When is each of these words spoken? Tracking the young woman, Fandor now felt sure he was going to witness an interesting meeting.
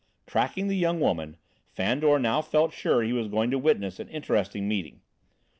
Tracking 0.25 0.67
the 0.67 0.75
young 0.75 0.99
woman, 0.99 1.37
Fandor 1.69 2.17
now 2.17 2.41
felt 2.41 2.73
sure 2.73 3.03
he 3.03 3.13
was 3.13 3.27
going 3.27 3.51
to 3.51 3.59
witness 3.59 3.99
an 3.99 4.09
interesting 4.09 4.67
meeting. 4.67 5.01